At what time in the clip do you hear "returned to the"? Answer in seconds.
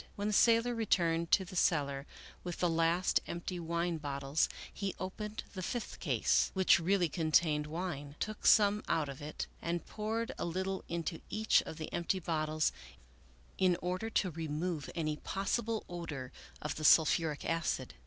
0.73-1.55